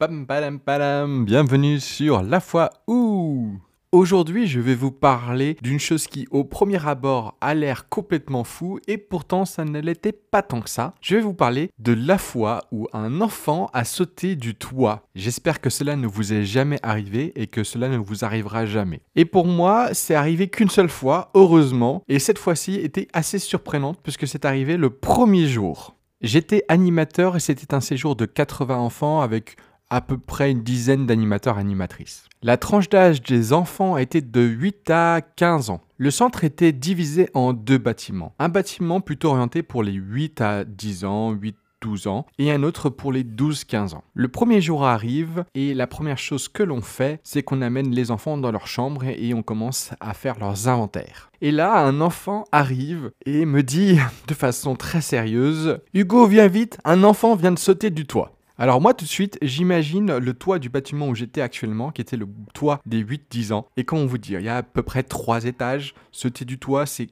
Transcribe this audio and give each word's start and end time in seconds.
Pam 0.00 0.24
padam 0.26 0.58
padam, 0.58 1.26
bienvenue 1.26 1.78
sur 1.78 2.22
La 2.22 2.40
foi 2.40 2.70
ou. 2.86 3.58
Aujourd'hui, 3.92 4.46
je 4.46 4.58
vais 4.58 4.74
vous 4.74 4.92
parler 4.92 5.58
d'une 5.60 5.78
chose 5.78 6.06
qui, 6.06 6.26
au 6.30 6.42
premier 6.42 6.88
abord, 6.88 7.36
a 7.42 7.52
l'air 7.52 7.86
complètement 7.90 8.42
fou 8.42 8.78
et 8.88 8.96
pourtant 8.96 9.44
ça 9.44 9.66
ne 9.66 9.78
l'était 9.78 10.12
pas 10.12 10.40
tant 10.40 10.62
que 10.62 10.70
ça. 10.70 10.94
Je 11.02 11.16
vais 11.16 11.20
vous 11.20 11.34
parler 11.34 11.70
de 11.78 11.92
la 11.92 12.16
fois 12.16 12.62
où 12.72 12.88
un 12.94 13.20
enfant 13.20 13.68
a 13.74 13.84
sauté 13.84 14.36
du 14.36 14.54
toit. 14.54 15.02
J'espère 15.14 15.60
que 15.60 15.68
cela 15.68 15.96
ne 15.96 16.06
vous 16.06 16.32
est 16.32 16.46
jamais 16.46 16.78
arrivé 16.82 17.34
et 17.36 17.46
que 17.46 17.62
cela 17.62 17.90
ne 17.90 17.98
vous 17.98 18.24
arrivera 18.24 18.64
jamais. 18.64 19.02
Et 19.16 19.26
pour 19.26 19.44
moi, 19.44 19.90
c'est 19.92 20.14
arrivé 20.14 20.48
qu'une 20.48 20.70
seule 20.70 20.88
fois, 20.88 21.30
heureusement, 21.34 22.04
et 22.08 22.20
cette 22.20 22.38
fois-ci 22.38 22.76
était 22.76 23.08
assez 23.12 23.38
surprenante 23.38 23.98
puisque 24.02 24.26
c'est 24.26 24.46
arrivé 24.46 24.78
le 24.78 24.88
premier 24.88 25.46
jour. 25.46 25.94
J'étais 26.22 26.64
animateur 26.68 27.36
et 27.36 27.40
c'était 27.40 27.72
un 27.72 27.80
séjour 27.80 28.14
de 28.14 28.26
80 28.26 28.76
enfants 28.76 29.22
avec 29.22 29.56
à 29.90 30.00
peu 30.00 30.16
près 30.16 30.50
une 30.50 30.62
dizaine 30.62 31.06
d'animateurs 31.06 31.58
animatrices. 31.58 32.24
La 32.42 32.56
tranche 32.56 32.88
d'âge 32.88 33.22
des 33.22 33.52
enfants 33.52 33.96
était 33.96 34.22
de 34.22 34.40
8 34.40 34.90
à 34.90 35.20
15 35.20 35.70
ans. 35.70 35.80
Le 35.98 36.10
centre 36.10 36.44
était 36.44 36.72
divisé 36.72 37.28
en 37.34 37.52
deux 37.52 37.78
bâtiments. 37.78 38.34
Un 38.38 38.48
bâtiment 38.48 39.00
plutôt 39.00 39.30
orienté 39.30 39.62
pour 39.62 39.82
les 39.82 39.92
8 39.92 40.40
à 40.40 40.64
10 40.64 41.04
ans, 41.04 41.32
8 41.32 41.56
12 41.80 42.06
ans 42.06 42.26
et 42.38 42.52
un 42.52 42.62
autre 42.62 42.90
pour 42.90 43.12
les 43.12 43.24
12-15 43.24 43.94
ans. 43.94 44.04
Le 44.14 44.28
premier 44.28 44.60
jour 44.60 44.84
arrive 44.84 45.44
et 45.54 45.74
la 45.74 45.86
première 45.86 46.18
chose 46.18 46.48
que 46.48 46.62
l'on 46.62 46.80
fait, 46.80 47.20
c'est 47.24 47.42
qu'on 47.42 47.62
amène 47.62 47.90
les 47.90 48.10
enfants 48.10 48.36
dans 48.36 48.52
leur 48.52 48.66
chambre 48.66 49.04
et 49.04 49.34
on 49.34 49.42
commence 49.42 49.90
à 50.00 50.14
faire 50.14 50.38
leurs 50.38 50.68
inventaires. 50.68 51.30
Et 51.40 51.50
là, 51.50 51.78
un 51.78 52.00
enfant 52.00 52.44
arrive 52.52 53.10
et 53.24 53.46
me 53.46 53.62
dit 53.62 53.98
de 54.28 54.34
façon 54.34 54.76
très 54.76 55.00
sérieuse, 55.00 55.78
Hugo, 55.94 56.26
viens 56.26 56.48
vite, 56.48 56.78
un 56.84 57.02
enfant 57.02 57.34
vient 57.34 57.52
de 57.52 57.58
sauter 57.58 57.90
du 57.90 58.06
toit. 58.06 58.36
Alors 58.60 58.82
moi 58.82 58.92
tout 58.92 59.06
de 59.06 59.10
suite, 59.10 59.38
j'imagine 59.40 60.18
le 60.18 60.34
toit 60.34 60.58
du 60.58 60.68
bâtiment 60.68 61.08
où 61.08 61.14
j'étais 61.14 61.40
actuellement, 61.40 61.92
qui 61.92 62.02
était 62.02 62.18
le 62.18 62.28
toit 62.52 62.78
des 62.84 63.02
8-10 63.02 63.54
ans. 63.54 63.66
Et 63.78 63.84
comment 63.84 64.04
vous 64.04 64.18
dire, 64.18 64.38
il 64.38 64.44
y 64.44 64.50
a 64.50 64.58
à 64.58 64.62
peu 64.62 64.82
près 64.82 65.02
3 65.02 65.46
étages. 65.46 65.94
Sauter 66.12 66.44
du 66.44 66.58
toit, 66.58 66.84
c'est 66.84 67.08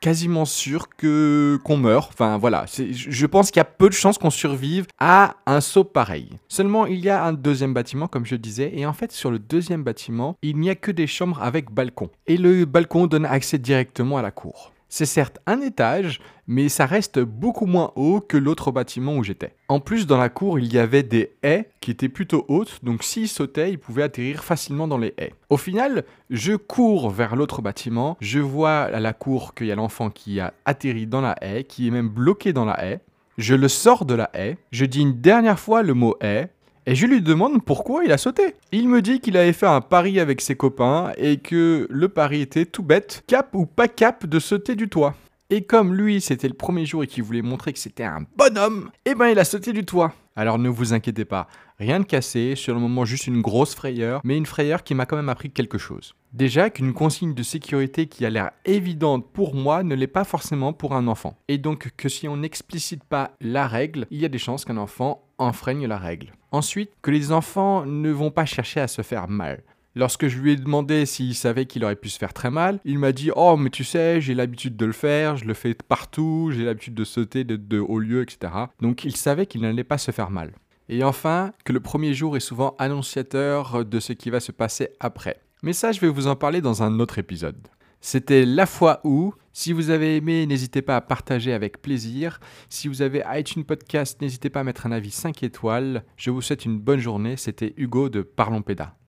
quasiment 0.00 0.46
sûr 0.46 0.88
que 0.88 1.60
qu'on 1.64 1.76
meurt. 1.76 2.10
Enfin 2.14 2.38
voilà, 2.38 2.64
je 2.66 3.26
pense 3.26 3.50
qu'il 3.50 3.60
y 3.60 3.60
a 3.60 3.66
peu 3.66 3.90
de 3.90 3.94
chances 3.94 4.16
qu'on 4.16 4.30
survive 4.30 4.86
à 4.98 5.36
un 5.44 5.60
saut 5.60 5.84
pareil. 5.84 6.30
Seulement, 6.48 6.86
il 6.86 7.00
y 7.00 7.10
a 7.10 7.22
un 7.22 7.34
deuxième 7.34 7.74
bâtiment, 7.74 8.08
comme 8.08 8.24
je 8.24 8.36
disais, 8.36 8.72
et 8.74 8.86
en 8.86 8.94
fait, 8.94 9.12
sur 9.12 9.30
le 9.30 9.38
deuxième 9.38 9.84
bâtiment, 9.84 10.38
il 10.40 10.56
n'y 10.56 10.70
a 10.70 10.76
que 10.76 10.90
des 10.90 11.06
chambres 11.06 11.42
avec 11.42 11.70
balcon. 11.70 12.08
Et 12.26 12.38
le 12.38 12.64
balcon 12.64 13.06
donne 13.06 13.26
accès 13.26 13.58
directement 13.58 14.16
à 14.16 14.22
la 14.22 14.30
cour. 14.30 14.72
C'est 14.98 15.04
certes 15.04 15.40
un 15.44 15.60
étage, 15.60 16.22
mais 16.46 16.70
ça 16.70 16.86
reste 16.86 17.20
beaucoup 17.20 17.66
moins 17.66 17.92
haut 17.96 18.22
que 18.26 18.38
l'autre 18.38 18.72
bâtiment 18.72 19.14
où 19.18 19.22
j'étais. 19.22 19.54
En 19.68 19.78
plus, 19.78 20.06
dans 20.06 20.16
la 20.16 20.30
cour, 20.30 20.58
il 20.58 20.72
y 20.72 20.78
avait 20.78 21.02
des 21.02 21.36
haies 21.42 21.68
qui 21.82 21.90
étaient 21.90 22.08
plutôt 22.08 22.46
hautes, 22.48 22.82
donc 22.82 23.04
s'il 23.04 23.28
sautait, 23.28 23.70
il 23.70 23.78
pouvait 23.78 24.04
atterrir 24.04 24.42
facilement 24.42 24.88
dans 24.88 24.96
les 24.96 25.12
haies. 25.18 25.34
Au 25.50 25.58
final, 25.58 26.04
je 26.30 26.54
cours 26.54 27.10
vers 27.10 27.36
l'autre 27.36 27.60
bâtiment, 27.60 28.16
je 28.22 28.38
vois 28.38 28.84
à 28.84 28.98
la 28.98 29.12
cour 29.12 29.54
qu'il 29.54 29.66
y 29.66 29.70
a 29.70 29.74
l'enfant 29.74 30.08
qui 30.08 30.40
a 30.40 30.54
atterri 30.64 31.06
dans 31.06 31.20
la 31.20 31.36
haie, 31.42 31.64
qui 31.64 31.88
est 31.88 31.90
même 31.90 32.08
bloqué 32.08 32.54
dans 32.54 32.64
la 32.64 32.82
haie. 32.82 33.00
Je 33.36 33.54
le 33.54 33.68
sors 33.68 34.06
de 34.06 34.14
la 34.14 34.30
haie, 34.32 34.56
je 34.72 34.86
dis 34.86 35.02
une 35.02 35.20
dernière 35.20 35.60
fois 35.60 35.82
le 35.82 35.92
mot 35.92 36.16
haie, 36.22 36.48
et 36.86 36.94
je 36.94 37.06
lui 37.06 37.20
demande 37.20 37.64
pourquoi 37.64 38.04
il 38.04 38.12
a 38.12 38.18
sauté. 38.18 38.54
Il 38.70 38.88
me 38.88 39.02
dit 39.02 39.20
qu'il 39.20 39.36
avait 39.36 39.52
fait 39.52 39.66
un 39.66 39.80
pari 39.80 40.20
avec 40.20 40.40
ses 40.40 40.54
copains 40.54 41.12
et 41.16 41.38
que 41.38 41.86
le 41.90 42.08
pari 42.08 42.40
était 42.40 42.64
tout 42.64 42.84
bête, 42.84 43.24
cap 43.26 43.54
ou 43.54 43.66
pas 43.66 43.88
cap 43.88 44.24
de 44.24 44.38
sauter 44.38 44.76
du 44.76 44.88
toit. 44.88 45.14
Et 45.48 45.62
comme 45.62 45.94
lui, 45.94 46.20
c'était 46.20 46.48
le 46.48 46.54
premier 46.54 46.86
jour 46.86 47.04
et 47.04 47.06
qu'il 47.06 47.22
voulait 47.22 47.40
montrer 47.40 47.72
que 47.72 47.78
c'était 47.78 48.02
un 48.02 48.26
bonhomme, 48.36 48.90
eh 49.04 49.14
ben 49.14 49.28
il 49.28 49.38
a 49.38 49.44
sauté 49.44 49.72
du 49.72 49.84
toit. 49.84 50.12
Alors 50.34 50.58
ne 50.58 50.68
vous 50.68 50.92
inquiétez 50.92 51.24
pas, 51.24 51.46
rien 51.78 52.00
de 52.00 52.04
cassé, 52.04 52.56
sur 52.56 52.74
le 52.74 52.80
moment 52.80 53.04
juste 53.04 53.28
une 53.28 53.40
grosse 53.40 53.74
frayeur, 53.74 54.20
mais 54.24 54.36
une 54.36 54.44
frayeur 54.44 54.82
qui 54.82 54.96
m'a 54.96 55.06
quand 55.06 55.14
même 55.14 55.28
appris 55.28 55.50
quelque 55.50 55.78
chose. 55.78 56.14
Déjà 56.32 56.68
qu'une 56.68 56.92
consigne 56.92 57.32
de 57.32 57.44
sécurité 57.44 58.08
qui 58.08 58.26
a 58.26 58.30
l'air 58.30 58.50
évidente 58.64 59.32
pour 59.32 59.54
moi 59.54 59.84
ne 59.84 59.94
l'est 59.94 60.08
pas 60.08 60.24
forcément 60.24 60.72
pour 60.72 60.94
un 60.94 61.06
enfant. 61.06 61.38
Et 61.46 61.58
donc 61.58 61.92
que 61.96 62.08
si 62.08 62.26
on 62.26 62.38
n'explicite 62.38 63.04
pas 63.04 63.30
la 63.40 63.68
règle, 63.68 64.08
il 64.10 64.20
y 64.20 64.24
a 64.24 64.28
des 64.28 64.38
chances 64.38 64.64
qu'un 64.64 64.76
enfant 64.76 65.22
enfreigne 65.38 65.86
la 65.86 65.98
règle. 65.98 66.32
Ensuite, 66.50 66.90
que 67.02 67.12
les 67.12 67.30
enfants 67.30 67.86
ne 67.86 68.10
vont 68.10 68.32
pas 68.32 68.46
chercher 68.46 68.80
à 68.80 68.88
se 68.88 69.02
faire 69.02 69.28
mal. 69.28 69.62
Lorsque 69.98 70.28
je 70.28 70.38
lui 70.38 70.52
ai 70.52 70.56
demandé 70.56 71.06
s'il 71.06 71.34
savait 71.34 71.64
qu'il 71.64 71.82
aurait 71.82 71.96
pu 71.96 72.10
se 72.10 72.18
faire 72.18 72.34
très 72.34 72.50
mal, 72.50 72.80
il 72.84 72.98
m'a 72.98 73.12
dit 73.12 73.30
Oh, 73.34 73.56
mais 73.56 73.70
tu 73.70 73.82
sais, 73.82 74.20
j'ai 74.20 74.34
l'habitude 74.34 74.76
de 74.76 74.84
le 74.84 74.92
faire, 74.92 75.38
je 75.38 75.46
le 75.46 75.54
fais 75.54 75.72
partout, 75.72 76.50
j'ai 76.52 76.66
l'habitude 76.66 76.92
de 76.92 77.04
sauter 77.04 77.44
de, 77.44 77.78
hauts 77.78 77.98
lieux, 77.98 78.20
etc. 78.20 78.52
Donc 78.82 79.04
il 79.04 79.16
savait 79.16 79.46
qu'il 79.46 79.62
n'allait 79.62 79.84
pas 79.84 79.96
se 79.96 80.10
faire 80.10 80.30
mal. 80.30 80.52
Et 80.90 81.02
enfin, 81.02 81.52
que 81.64 81.72
le 81.72 81.80
premier 81.80 82.12
jour 82.12 82.36
est 82.36 82.40
souvent 82.40 82.76
annonciateur 82.78 83.86
de 83.86 83.98
ce 83.98 84.12
qui 84.12 84.28
va 84.28 84.38
se 84.38 84.52
passer 84.52 84.90
après. 85.00 85.40
Mais 85.62 85.72
ça, 85.72 85.92
je 85.92 86.00
vais 86.00 86.08
vous 86.08 86.26
en 86.26 86.36
parler 86.36 86.60
dans 86.60 86.82
un 86.82 87.00
autre 87.00 87.18
épisode. 87.18 87.56
C'était 88.02 88.44
La 88.44 88.66
fois 88.66 89.00
où. 89.02 89.32
Si 89.54 89.72
vous 89.72 89.88
avez 89.88 90.16
aimé, 90.16 90.44
n'hésitez 90.44 90.82
pas 90.82 90.96
à 90.96 91.00
partager 91.00 91.54
avec 91.54 91.80
plaisir. 91.80 92.38
Si 92.68 92.86
vous 92.88 93.00
avez 93.00 93.22
iTunes 93.32 93.64
Podcast, 93.64 94.20
n'hésitez 94.20 94.50
pas 94.50 94.60
à 94.60 94.64
mettre 94.64 94.84
un 94.84 94.92
avis 94.92 95.10
5 95.10 95.42
étoiles. 95.42 96.04
Je 96.18 96.30
vous 96.30 96.42
souhaite 96.42 96.66
une 96.66 96.78
bonne 96.78 97.00
journée. 97.00 97.38
C'était 97.38 97.72
Hugo 97.78 98.10
de 98.10 98.20
Parlons 98.20 98.60
Pédas. 98.60 98.96